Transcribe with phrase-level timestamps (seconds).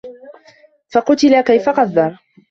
[0.89, 2.17] فَقُتِلَ كَيفَ قَدَّرَ